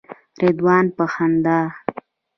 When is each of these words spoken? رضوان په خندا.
رضوان 0.41 0.85
په 0.97 1.03
خندا. 1.13 1.59